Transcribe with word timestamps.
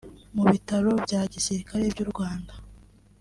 mu 0.35 0.43
Bitaro 0.51 0.91
bya 1.05 1.21
Gisirikare 1.33 1.83
by’u 1.93 2.07
Rwanda 2.11 2.53